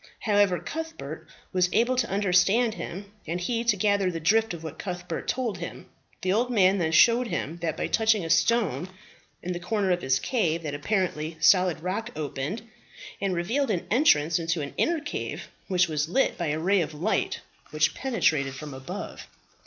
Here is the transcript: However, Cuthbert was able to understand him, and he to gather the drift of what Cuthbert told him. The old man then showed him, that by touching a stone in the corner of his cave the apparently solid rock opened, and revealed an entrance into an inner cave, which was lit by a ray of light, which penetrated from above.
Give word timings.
However, 0.21 0.57
Cuthbert 0.57 1.27
was 1.53 1.69
able 1.71 1.95
to 1.95 2.09
understand 2.09 2.73
him, 2.73 3.11
and 3.27 3.39
he 3.39 3.63
to 3.65 3.77
gather 3.77 4.09
the 4.09 4.19
drift 4.19 4.51
of 4.51 4.63
what 4.63 4.79
Cuthbert 4.79 5.27
told 5.27 5.59
him. 5.59 5.85
The 6.23 6.33
old 6.33 6.49
man 6.49 6.79
then 6.79 6.91
showed 6.91 7.27
him, 7.27 7.57
that 7.57 7.77
by 7.77 7.85
touching 7.85 8.25
a 8.25 8.29
stone 8.31 8.89
in 9.43 9.53
the 9.53 9.59
corner 9.59 9.91
of 9.91 10.01
his 10.01 10.17
cave 10.17 10.63
the 10.63 10.73
apparently 10.73 11.37
solid 11.39 11.81
rock 11.83 12.09
opened, 12.15 12.63
and 13.21 13.35
revealed 13.35 13.69
an 13.69 13.85
entrance 13.91 14.39
into 14.39 14.61
an 14.63 14.73
inner 14.75 15.01
cave, 15.01 15.49
which 15.67 15.87
was 15.87 16.09
lit 16.09 16.35
by 16.35 16.47
a 16.47 16.57
ray 16.57 16.81
of 16.81 16.95
light, 16.95 17.41
which 17.69 17.93
penetrated 17.93 18.55
from 18.55 18.73
above. 18.73 19.27